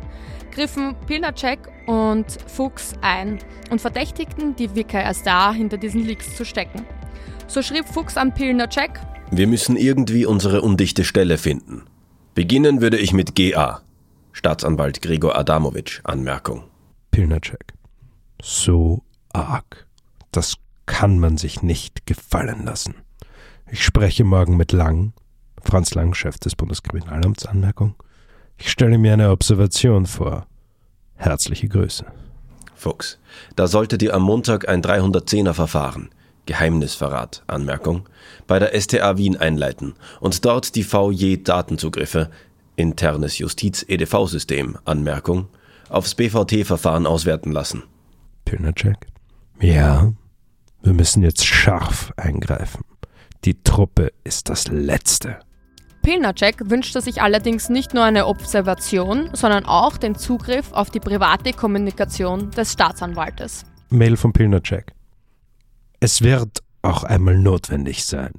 griffen 0.51 0.96
Pilnacek 1.08 1.60
und 1.88 2.25
Fuchs 2.48 2.93
ein 3.01 3.39
und 3.70 3.81
verdächtigten 3.81 4.55
die 4.55 4.75
WKSDA 4.75 5.53
hinter 5.53 5.77
diesen 5.77 6.05
Leaks 6.05 6.36
zu 6.36 6.46
stecken. 6.46 6.86
So 7.48 7.62
schrieb 7.62 7.86
Fuchs 7.88 8.17
an 8.17 8.34
Pilnacek: 8.34 9.00
Wir 9.31 9.48
müssen 9.48 9.75
irgendwie 9.77 10.25
unsere 10.25 10.62
undichte 10.62 11.03
Stelle 11.03 11.38
finden. 11.38 11.84
Beginnen 12.36 12.81
würde 12.81 12.98
ich 12.98 13.13
mit 13.13 13.36
GA. 13.36 13.81
Staatsanwalt 14.31 15.01
Gregor 15.01 15.38
Adamowitsch, 15.38 16.00
Anmerkung. 16.03 16.63
Pilnacek. 17.12 17.74
So 18.41 19.03
arg. 19.34 19.88
Das 20.31 20.55
kann 20.86 21.20
man 21.20 21.38
sich 21.38 21.62
nicht 21.62 22.05
gefallen 22.05 22.65
lassen. 22.65 22.96
Ich 23.70 23.84
spreche 23.84 24.24
morgen 24.24 24.58
mit 24.58 24.72
Lang, 24.72 25.13
Franz 25.62 25.93
Lang, 25.93 26.13
Chef 26.13 26.38
des 26.39 26.55
Bundeskriminalamts, 26.55 27.46
Anmerkung. 27.46 27.96
Ich 28.63 28.70
stelle 28.70 29.00
mir 29.00 29.13
eine 29.13 29.32
Observation 29.32 30.06
vor. 30.06 30.46
Herzliche 31.15 31.68
Grüße. 31.68 32.06
Fuchs. 32.75 33.18
Da 33.56 33.65
solltet 33.65 34.03
ihr 34.03 34.13
am 34.13 34.22
Montag 34.22 34.70
ein 34.70 34.84
310er 34.84 35.53
Verfahren, 35.53 36.10
Geheimnisverrat, 36.46 37.41
Anmerkung, 37.48 38.08
bei 38.46 38.60
der 38.60 38.80
STA 38.80 39.18
Wien 39.18 39.36
einleiten 39.36 39.96
und 40.20 40.46
dort 40.46 40.75
die 40.75 40.84
VJ-Datenzugriffe, 40.84 42.30
internes 42.75 43.39
Justiz-EDV-System, 43.39 44.77
Anmerkung, 44.86 45.48
aufs 45.89 46.13
BVT-Verfahren 46.13 47.08
auswerten 47.08 47.51
lassen. 47.51 47.82
Pilnacek. 48.46 49.08
Ja, 49.60 50.13
wir 50.84 50.94
müssen 50.94 51.24
jetzt 51.24 51.48
scharf 51.48 52.13
eingreifen. 52.15 52.86
Die 53.44 53.63
Truppe 53.63 54.13
ist 54.24 54.50
das 54.50 54.68
Letzte. 54.68 55.39
Pilnacek 56.01 56.70
wünschte 56.70 57.01
sich 57.01 57.22
allerdings 57.22 57.70
nicht 57.70 57.93
nur 57.93 58.03
eine 58.03 58.25
Observation, 58.25 59.29
sondern 59.34 59.65
auch 59.65 59.98
den 59.98 60.15
Zugriff 60.15 60.72
auf 60.72 60.89
die 60.89 61.00
private 61.00 61.53
Kommunikation 61.53 62.51
des 62.51 62.74
Staatsanwaltes. 62.74 63.65
Mail 63.89 64.17
von 64.17 64.34
Pilnacek. 64.34 64.93
Es 66.00 66.22
wird 66.22 66.63
auch 66.81 67.03
einmal 67.03 67.38
notwendig 67.38 68.05
sein, 68.05 68.34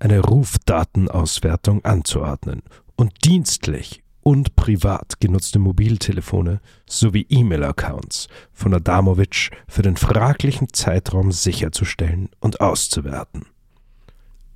eine 0.00 0.20
Rufdatenauswertung 0.20 1.84
anzuordnen 1.84 2.62
und 2.96 3.24
dienstlich 3.24 4.02
und 4.22 4.56
privat 4.56 5.20
genutzte 5.20 5.58
Mobiltelefone 5.58 6.60
sowie 6.88 7.26
E-Mail-Accounts 7.28 8.28
von 8.52 8.72
Adamowitsch 8.72 9.50
für 9.68 9.82
den 9.82 9.96
fraglichen 9.96 10.72
Zeitraum 10.72 11.32
sicherzustellen 11.32 12.30
und 12.40 12.60
auszuwerten. 12.60 13.46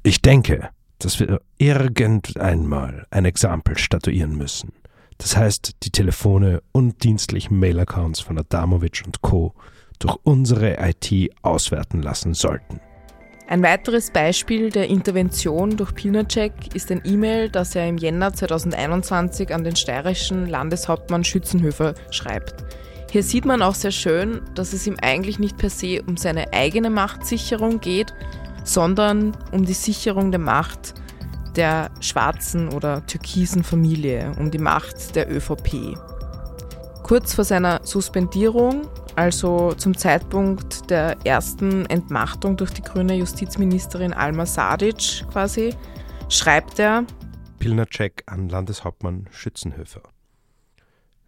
Ich 0.03 0.23
denke, 0.23 0.71
dass 0.99 1.21
wir 1.21 1.41
irgendeinmal 1.59 3.07
ein 3.11 3.25
Exempel 3.25 3.77
statuieren 3.79 4.37
müssen. 4.37 4.73
Das 5.19 5.37
heißt, 5.37 5.77
die 5.83 5.91
Telefone 5.91 6.63
und 6.73 7.03
dienstlichen 7.03 7.59
Mail-Accounts 7.59 8.21
von 8.21 8.39
Adamowitsch 8.39 9.05
und 9.05 9.23
Co. 9.23 9.55
durch 9.99 10.17
unsere 10.25 10.77
IT 10.79 11.33
auswerten 11.43 12.03
lassen 12.03 12.35
sollten. 12.35 12.81
Ein 13.49 13.63
weiteres 13.63 14.11
Beispiel 14.11 14.71
der 14.71 14.89
Intervention 14.89 15.77
durch 15.77 15.95
Pilnacek 15.95 16.75
ist 16.75 16.91
ein 16.91 17.03
E-Mail, 17.05 17.49
das 17.49 17.77
er 17.77 17.89
im 17.89 17.97
Jänner 17.97 18.33
2021 18.33 19.55
an 19.55 19.63
den 19.63 19.77
steirischen 19.77 20.49
Landeshauptmann 20.49 21.23
Schützenhöfer 21.23 21.95
schreibt. 22.11 22.65
Hier 23.09 23.23
sieht 23.23 23.45
man 23.45 23.63
auch 23.63 23.77
sehr 23.77 23.93
schön, 23.93 24.41
dass 24.57 24.73
es 24.73 24.87
ihm 24.89 24.97
eigentlich 25.01 25.39
nicht 25.39 25.57
per 25.57 25.71
se 25.71 26.03
um 26.03 26.17
seine 26.17 26.53
eigene 26.53 26.91
Machtsicherung 26.91 27.81
geht, 27.81 28.13
sondern 28.67 29.35
um 29.53 29.65
die 29.65 29.73
Sicherung 29.73 30.31
der 30.31 30.41
Macht 30.41 30.93
der 31.57 31.91
schwarzen 32.01 32.69
oder 32.69 33.07
türkisen 33.07 33.65
Familie, 33.65 34.33
um 34.39 34.51
die 34.51 34.59
Macht 34.59 35.17
der 35.17 35.35
ÖVP. 35.35 35.97
Kurz 37.03 37.33
vor 37.33 37.45
seiner 37.45 37.81
Suspendierung 37.83 38.83
also 39.17 39.73
zum 39.73 39.97
Zeitpunkt 39.97 40.91
der 40.91 41.17
ersten 41.25 41.87
Entmachtung 41.87 42.57
durch 42.59 42.71
die 42.73 42.83
grüne 42.83 43.15
Justizministerin 43.15 44.13
Alma 44.13 44.45
Sadic 44.45 45.25
quasi, 45.33 45.75
schreibt 46.29 46.79
er 46.79 47.05
Pilnacek 47.59 48.23
an 48.27 48.51
Landeshauptmann 48.51 49.27
Schützenhöfer. 49.31 50.03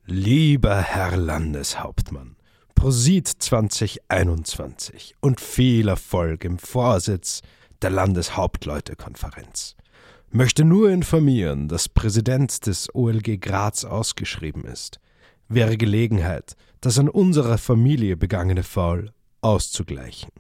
Lieber 0.05 0.77
Herr 0.77 1.17
Landeshauptmann, 1.17 2.37
Prosit 2.79 3.27
2021 3.27 5.17
und 5.19 5.41
viel 5.41 5.89
Erfolg 5.89 6.45
im 6.45 6.61
Vorsitz 6.61 7.43
der 7.83 7.91
Landeshauptleutekonferenz. 7.91 9.75
Möchte 10.31 10.65
nur 10.65 10.89
informieren, 10.89 11.67
dass 11.67 11.89
Präsident 11.89 12.69
des 12.69 12.95
OLG 12.95 13.41
Graz 13.41 13.85
ausgeschrieben 13.85 14.65
ist. 14.65 15.01
Wäre 15.49 15.77
Gelegenheit, 15.77 16.55
das 16.81 17.01
an 17.01 17.09
unserer 17.09 17.59
Familie 17.59 18.17
begangene 18.17 18.63
Faul 18.63 19.11
auszugleichen. 19.41 20.31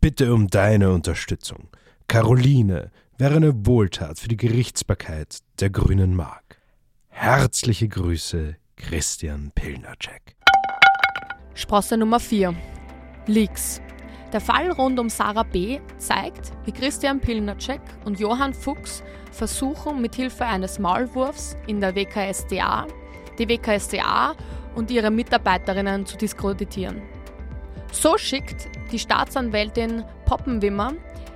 Bitte 0.00 0.32
um 0.32 0.48
deine 0.48 0.90
Unterstützung. 0.90 1.68
Caroline 2.06 2.90
wäre 3.18 3.36
eine 3.36 3.66
Wohltat 3.66 4.18
für 4.18 4.28
die 4.28 4.38
Gerichtsbarkeit 4.38 5.40
der 5.60 5.68
grünen 5.68 6.16
Mark. 6.16 6.62
Herzliche 7.08 7.88
Grüße, 7.88 8.56
Christian 8.76 9.52
Pilnacek. 9.54 10.37
Sprosse 11.58 11.96
Nummer 11.96 12.20
4. 12.20 12.54
Leaks. 13.26 13.82
Der 14.32 14.40
Fall 14.40 14.70
rund 14.70 15.00
um 15.00 15.08
Sarah 15.08 15.42
B. 15.42 15.80
zeigt, 15.96 16.52
wie 16.64 16.70
Christian 16.70 17.18
Pilnacek 17.18 17.80
und 18.04 18.20
Johann 18.20 18.54
Fuchs 18.54 19.02
versuchen, 19.32 20.00
mit 20.00 20.14
Hilfe 20.14 20.44
eines 20.44 20.78
Maulwurfs 20.78 21.56
in 21.66 21.80
der 21.80 21.96
WKSDA 21.96 22.86
die 23.40 23.48
WKSDA 23.48 24.36
und 24.76 24.92
ihre 24.92 25.10
Mitarbeiterinnen 25.10 26.06
zu 26.06 26.16
diskreditieren. 26.16 27.02
So 27.90 28.16
schickt 28.18 28.68
die 28.92 28.98
Staatsanwältin 29.00 30.04
Poppenwimmer 30.26 30.92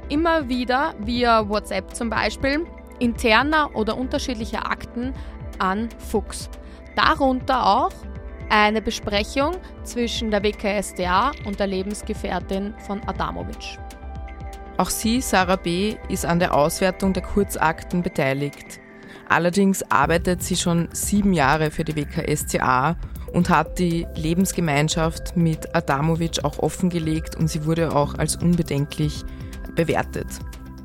immer 0.08 0.48
wieder 0.48 0.94
via 1.00 1.48
WhatsApp 1.48 1.96
zum 1.96 2.11
Beispiel 2.11 2.64
interner 3.00 3.74
oder 3.74 3.96
unterschiedliche 3.96 4.64
Akten 4.64 5.14
an 5.58 5.88
Fuchs. 5.98 6.48
Darunter 6.94 7.66
auch 7.66 7.92
eine 8.52 8.82
Besprechung 8.82 9.56
zwischen 9.82 10.30
der 10.30 10.42
WKSDA 10.42 11.32
und 11.46 11.58
der 11.58 11.66
Lebensgefährtin 11.66 12.74
von 12.86 13.00
Adamowitsch. 13.06 13.78
Auch 14.76 14.90
sie, 14.90 15.22
Sarah 15.22 15.56
B., 15.56 15.96
ist 16.10 16.26
an 16.26 16.38
der 16.38 16.54
Auswertung 16.54 17.14
der 17.14 17.22
Kurzakten 17.22 18.02
beteiligt. 18.02 18.78
Allerdings 19.28 19.82
arbeitet 19.90 20.42
sie 20.42 20.56
schon 20.56 20.90
sieben 20.92 21.32
Jahre 21.32 21.70
für 21.70 21.84
die 21.84 21.96
WKSCA 21.96 22.96
und 23.32 23.48
hat 23.48 23.78
die 23.78 24.06
Lebensgemeinschaft 24.16 25.34
mit 25.34 25.74
Adamowitsch 25.74 26.44
auch 26.44 26.58
offengelegt 26.58 27.36
und 27.36 27.48
sie 27.48 27.64
wurde 27.64 27.96
auch 27.96 28.18
als 28.18 28.36
unbedenklich 28.36 29.22
bewertet. 29.74 30.26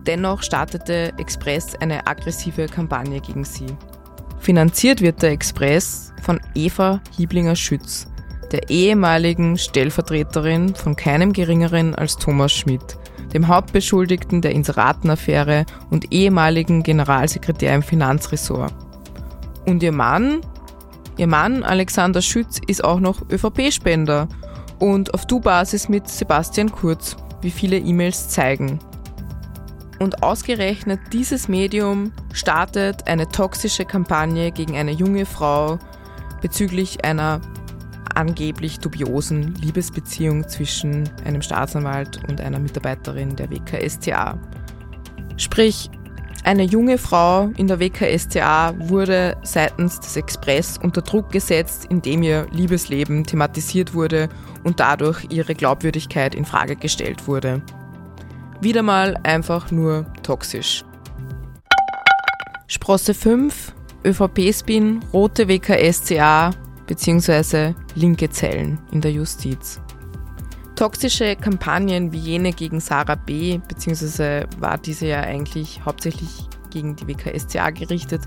Dennoch 0.05 0.41
startete 0.41 1.11
Express 1.17 1.75
eine 1.75 2.07
aggressive 2.07 2.67
Kampagne 2.67 3.19
gegen 3.19 3.43
sie. 3.43 3.67
Finanziert 4.39 5.01
wird 5.01 5.21
der 5.21 5.31
Express 5.31 6.13
von 6.21 6.39
Eva 6.55 7.01
Hieblinger-Schütz, 7.17 8.07
der 8.51 8.69
ehemaligen 8.69 9.57
Stellvertreterin 9.57 10.73
von 10.73 10.95
keinem 10.95 11.33
geringeren 11.33 11.95
als 11.95 12.17
Thomas 12.17 12.53
Schmidt, 12.53 12.97
dem 13.33 13.47
Hauptbeschuldigten 13.47 14.41
der 14.41 14.51
Inseratenaffäre 14.51 15.65
und 15.89 16.13
ehemaligen 16.13 16.83
Generalsekretär 16.83 17.75
im 17.75 17.83
Finanzressort. 17.83 18.73
Und 19.65 19.83
ihr 19.83 19.91
Mann, 19.91 20.41
ihr 21.17 21.27
Mann 21.27 21.63
Alexander 21.63 22.21
Schütz 22.21 22.61
ist 22.67 22.83
auch 22.83 22.99
noch 22.99 23.29
ÖVP-Spender 23.29 24.29
und 24.79 25.13
auf 25.13 25.25
Du-Basis 25.25 25.89
mit 25.89 26.07
Sebastian 26.07 26.71
Kurz, 26.71 27.17
wie 27.41 27.51
viele 27.51 27.77
E-Mails 27.77 28.29
zeigen. 28.29 28.79
Und 29.99 30.21
ausgerechnet 30.23 30.99
dieses 31.11 31.47
Medium 31.47 32.11
startet 32.33 33.07
eine 33.07 33.27
toxische 33.27 33.85
Kampagne 33.85 34.51
gegen 34.51 34.77
eine 34.77 34.91
junge 34.91 35.25
Frau 35.25 35.79
bezüglich 36.41 37.03
einer 37.03 37.41
angeblich 38.13 38.79
dubiosen 38.79 39.55
Liebesbeziehung 39.55 40.47
zwischen 40.47 41.09
einem 41.25 41.41
Staatsanwalt 41.41 42.19
und 42.29 42.41
einer 42.41 42.59
Mitarbeiterin 42.59 43.35
der 43.35 43.49
WKSTA. 43.49 44.37
Sprich, 45.37 45.89
Eine 46.43 46.63
junge 46.63 46.97
Frau 46.97 47.49
in 47.57 47.67
der 47.67 47.79
WKStA 47.81 48.73
wurde 48.77 49.35
seitens 49.43 49.99
des 49.99 50.15
Express 50.15 50.77
unter 50.81 51.01
Druck 51.01 51.29
gesetzt, 51.29 51.87
indem 51.89 52.23
ihr 52.23 52.47
Liebesleben 52.53 53.25
thematisiert 53.25 53.93
wurde 53.93 54.29
und 54.63 54.79
dadurch 54.79 55.25
ihre 55.29 55.55
Glaubwürdigkeit 55.55 56.33
in 56.33 56.45
Frage 56.45 56.77
gestellt 56.77 57.27
wurde. 57.27 57.61
Wieder 58.59 58.81
mal 58.81 59.15
einfach 59.21 59.69
nur 59.71 60.07
toxisch. 60.23 60.83
Sprosse 62.65 63.13
5, 63.13 63.75
ÖVP-Spin, 64.03 65.01
rote 65.13 65.47
WKSCA 65.47 66.49
bzw. 66.87 67.75
linke 67.93 68.31
Zellen 68.31 68.79
in 68.91 69.01
der 69.01 69.11
Justiz. 69.11 69.79
Toxische 70.75 71.35
Kampagnen 71.35 72.11
wie 72.11 72.17
jene 72.17 72.51
gegen 72.51 72.79
Sarah 72.79 73.13
B., 73.15 73.59
beziehungsweise 73.67 74.47
war 74.59 74.79
diese 74.79 75.05
ja 75.07 75.21
eigentlich 75.21 75.81
hauptsächlich 75.85 76.47
gegen 76.71 76.95
die 76.95 77.07
WKSCA 77.07 77.69
gerichtet, 77.69 78.23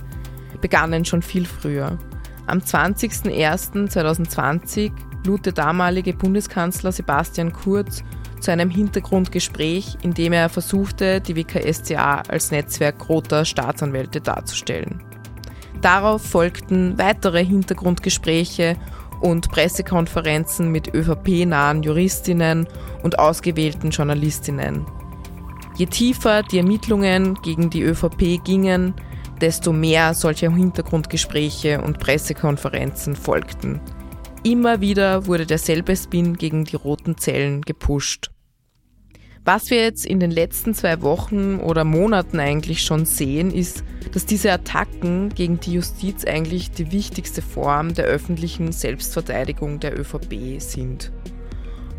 begannen 0.61 1.05
schon 1.05 1.23
viel 1.23 1.45
früher. 1.45 1.99
Am 2.47 2.59
20.01.2020 2.59 4.93
lud 5.27 5.45
der 5.45 5.55
damalige 5.55 6.13
Bundeskanzler 6.13 6.93
Sebastian 6.93 7.53
Kurz 7.53 8.05
zu 8.41 8.51
einem 8.51 8.71
Hintergrundgespräch, 8.71 9.99
in 10.03 10.15
dem 10.15 10.33
er 10.33 10.49
versuchte, 10.49 11.21
die 11.21 11.37
WKSCA 11.37 12.23
als 12.29 12.51
Netzwerk 12.51 13.09
roter 13.09 13.45
Staatsanwälte 13.45 14.21
darzustellen. 14.21 15.03
Darauf 15.81 16.23
folgten 16.23 16.99
weitere 16.99 17.45
Hintergrundgespräche 17.45 18.77
und 19.21 19.51
Pressekonferenzen 19.51 20.71
mit 20.71 20.95
ÖVP-nahen 20.95 21.83
Juristinnen 21.83 22.67
und 23.03 23.19
ausgewählten 23.19 23.91
Journalistinnen. 23.91 24.87
Je 25.77 25.87
tiefer 25.87 26.43
die 26.43 26.59
Ermittlungen 26.59 27.35
gegen 27.43 27.71
die 27.71 27.83
ÖVP 27.83 28.45
gingen, 28.45 28.95
desto 29.41 29.73
mehr 29.73 30.13
solcher 30.15 30.51
Hintergrundgespräche 30.51 31.81
und 31.81 31.99
Pressekonferenzen 31.99 33.17
folgten. 33.17 33.81
Immer 34.43 34.81
wieder 34.81 35.27
wurde 35.27 35.45
derselbe 35.45 35.95
Spin 35.95 36.35
gegen 36.35 36.65
die 36.65 36.77
roten 36.77 37.19
Zellen 37.19 37.61
gepusht. 37.61 38.31
Was 39.45 39.69
wir 39.69 39.83
jetzt 39.83 40.07
in 40.07 40.19
den 40.19 40.31
letzten 40.31 40.73
zwei 40.73 41.03
Wochen 41.03 41.59
oder 41.59 41.85
Monaten 41.85 42.41
eigentlich 42.41 42.81
schon 42.81 43.05
sehen, 43.05 43.51
ist, 43.51 43.85
dass 44.13 44.25
diese 44.25 44.51
Attacken 44.51 45.29
gegen 45.29 45.61
die 45.61 45.75
Justiz 45.75 46.25
eigentlich 46.25 46.71
die 46.71 46.91
wichtigste 46.91 47.43
Form 47.43 47.93
der 47.93 48.07
öffentlichen 48.07 48.73
Selbstverteidigung 48.73 49.79
der 49.79 49.99
ÖVP 49.99 50.59
sind. 50.59 51.13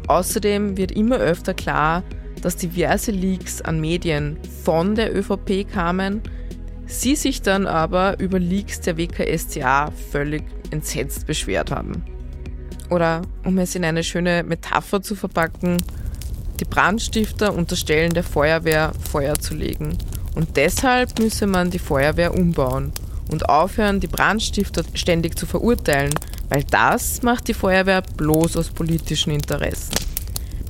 Außerdem 0.08 0.78
wird 0.78 0.92
immer 0.92 1.18
öfter 1.18 1.54
klar, 1.54 2.04
dass 2.42 2.58
diverse 2.58 3.12
Leaks 3.12 3.62
an 3.62 3.80
Medien 3.80 4.38
von 4.64 4.96
der 4.96 5.16
ÖVP 5.16 5.72
kamen, 5.72 6.22
sie 6.88 7.16
sich 7.16 7.44
dann 7.44 7.68
aber 7.68 8.20
über 8.20 8.40
Leaks 8.40 8.82
der 8.82 8.98
WKStA 8.98 9.92
völlig 9.92 10.44
entsetzt 10.72 11.28
beschwert 11.28 11.70
haben. 11.70 12.04
Oder 12.92 13.22
um 13.46 13.58
es 13.58 13.74
in 13.74 13.86
eine 13.86 14.04
schöne 14.04 14.44
Metapher 14.44 15.02
zu 15.02 15.16
verpacken, 15.16 15.78
die 16.60 16.66
Brandstifter 16.66 17.54
unterstellen 17.54 18.14
der 18.14 18.24
Feuerwehr, 18.24 18.92
Feuer 19.10 19.36
zu 19.36 19.56
legen. 19.56 19.98
Und 20.36 20.58
deshalb 20.58 21.18
müsse 21.18 21.48
man 21.48 21.72
die 21.72 21.80
Feuerwehr 21.80 22.34
umbauen 22.36 22.92
und 23.32 23.48
aufhören, 23.48 24.02
die 24.02 24.08
Brandstifter 24.08 24.84
ständig 24.94 25.40
zu 25.40 25.46
verurteilen, 25.46 26.14
weil 26.50 26.66
das 26.66 27.24
macht 27.24 27.48
die 27.48 27.54
Feuerwehr 27.54 28.02
bloß 28.18 28.58
aus 28.58 28.70
politischen 28.70 29.32
Interessen. 29.32 29.96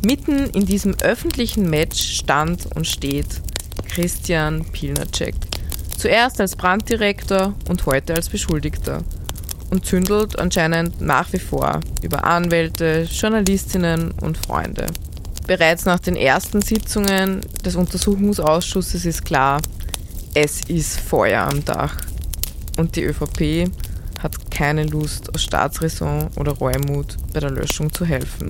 Mitten 0.06 0.46
in 0.52 0.68
diesem 0.68 0.96
öffentlichen 1.02 1.70
Match 1.72 2.20
stand 2.20 2.68
und 2.76 2.86
steht 2.86 3.42
Christian 3.88 4.64
Pilnacek. 4.72 5.36
Zuerst 5.98 6.40
als 6.40 6.56
Branddirektor 6.56 7.56
und 7.68 7.86
heute 7.88 8.14
als 8.14 8.30
Beschuldigter. 8.30 9.04
Und 9.72 9.86
zündelt 9.86 10.38
anscheinend 10.38 11.02
nach 11.02 11.34
wie 11.34 11.40
vor 11.40 11.80
über 12.04 12.24
Anwälte, 12.26 13.08
Journalistinnen 13.10 14.12
und 14.22 14.38
Freunde. 14.38 14.86
Bereits 15.48 15.86
nach 15.86 16.00
den 16.00 16.16
ersten 16.16 16.62
Sitzungen 16.62 17.42
des 17.66 17.76
Untersuchungsausschusses 17.76 19.06
ist 19.06 19.26
klar, 19.26 19.62
es 20.34 20.62
ist 20.70 21.00
Feuer 21.00 21.42
am 21.42 21.66
Dach. 21.66 21.96
Und 22.78 22.96
die 22.96 23.04
ÖVP 23.04 23.72
hat 24.22 24.52
keine 24.52 24.84
Lust, 24.84 25.34
aus 25.34 25.44
Staatsräson 25.44 26.28
oder 26.38 26.52
Reumut 26.54 27.18
bei 27.34 27.40
der 27.40 27.52
Löschung 27.52 27.92
zu 27.92 28.06
helfen. 28.06 28.50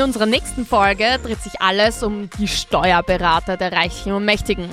In 0.00 0.06
unserer 0.06 0.24
nächsten 0.24 0.64
Folge 0.64 1.18
dreht 1.22 1.42
sich 1.42 1.60
alles 1.60 2.02
um 2.02 2.30
die 2.38 2.48
Steuerberater 2.48 3.58
der 3.58 3.70
Reichen 3.70 4.12
und 4.12 4.24
Mächtigen. 4.24 4.70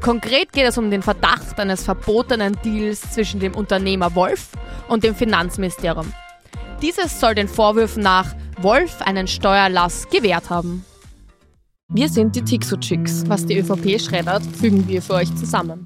Konkret 0.00 0.52
geht 0.52 0.64
es 0.64 0.78
um 0.78 0.92
den 0.92 1.02
Verdacht 1.02 1.58
eines 1.58 1.82
verbotenen 1.82 2.56
Deals 2.64 3.00
zwischen 3.10 3.40
dem 3.40 3.56
Unternehmer 3.56 4.14
Wolf 4.14 4.50
und 4.86 5.02
dem 5.02 5.16
Finanzministerium. 5.16 6.12
Dieses 6.80 7.18
soll 7.18 7.34
den 7.34 7.48
Vorwürfen 7.48 8.04
nach 8.04 8.36
Wolf 8.60 9.02
einen 9.02 9.26
Steuerlass 9.26 10.08
gewährt 10.08 10.50
haben. 10.50 10.84
Wir 11.88 12.08
sind 12.08 12.36
die 12.36 12.42
Tixo-Chicks. 12.42 13.24
Was 13.26 13.46
die 13.46 13.58
ÖVP 13.58 14.00
schreddert, 14.00 14.44
fügen 14.46 14.86
wir 14.86 15.02
für 15.02 15.14
euch 15.14 15.34
zusammen. 15.34 15.84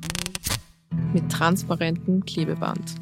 Mit 1.15 1.33
transparentem 1.33 2.23
Klebeband. 2.27 2.97